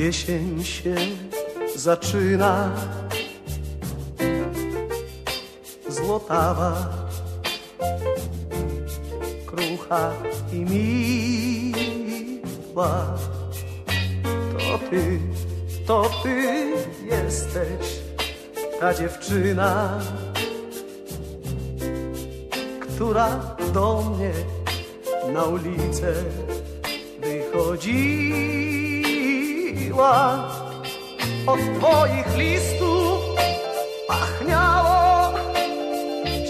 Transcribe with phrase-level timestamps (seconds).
[0.00, 0.94] Jesień się
[1.76, 2.70] zaczyna.
[5.88, 6.88] Złotawa,
[9.46, 10.12] krucha
[10.52, 11.98] i miła.
[14.58, 15.20] To ty,
[15.86, 16.46] to ty
[17.10, 18.00] jesteś
[18.80, 19.98] ta dziewczyna
[22.80, 24.32] Która do mnie
[25.32, 26.14] na ulicę
[29.90, 30.48] wychodziła
[31.46, 33.20] od twoich listów
[34.08, 35.34] pachniało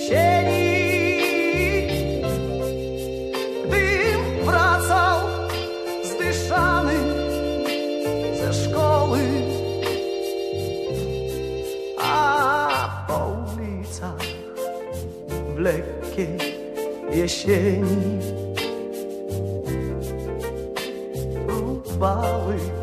[0.08, 0.70] sieni.
[3.64, 5.20] Gdym wracał
[6.04, 6.94] zdyszany
[8.42, 9.20] ze szkoły
[11.98, 14.27] a po ulicach
[15.54, 16.38] w lekkiej
[17.10, 18.20] jesieni
[21.47, 22.80] próbowały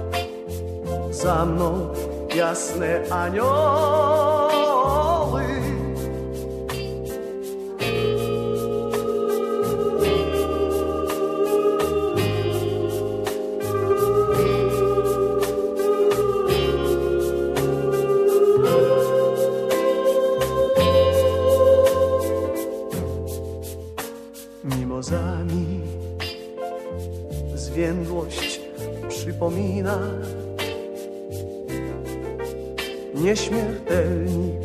[1.17, 1.93] za mną
[2.35, 3.47] jasne anioły.
[24.63, 25.81] Mimozami
[27.55, 28.61] zwiędłość
[29.09, 29.99] przypomina
[33.21, 34.61] nieśmiertelnik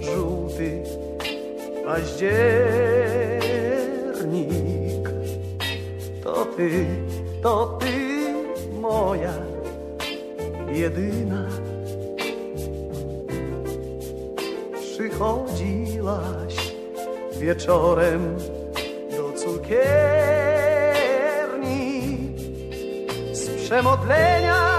[0.00, 0.82] żółty
[1.84, 2.30] październik.
[6.24, 6.86] To ty,
[7.42, 7.94] to ty
[8.80, 9.34] moja
[10.72, 11.48] jedyna.
[14.82, 16.56] Przychodziłaś
[17.38, 18.36] wieczorem
[19.16, 19.80] do cukierni
[23.32, 24.69] z przemodlenia,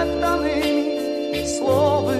[0.00, 2.16] szeptanymi słowy.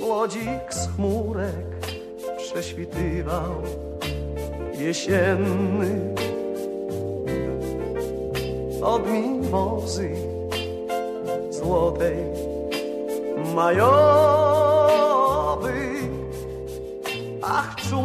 [0.00, 1.70] Młodzik z chmurek
[2.36, 3.54] prześwitywał
[4.78, 6.14] jesienny
[8.82, 10.10] od mimozy
[11.50, 12.16] złotej
[13.54, 14.60] majowy.
[17.42, 17.99] Ach, czułymi,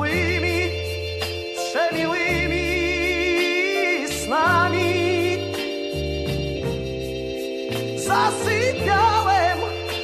[8.07, 9.57] zasypiałem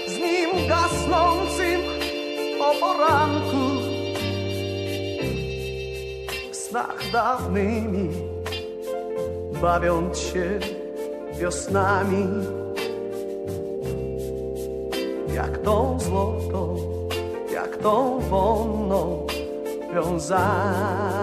[0.07, 1.81] z nim gasnącym
[2.61, 3.65] o poranku
[6.51, 8.09] w snach dawnymi
[9.61, 10.59] bawiąc się
[11.39, 12.27] wiosnami,
[15.33, 16.77] jak tą złotą,
[17.53, 19.27] jak tą wonną
[19.93, 21.21] wiązami.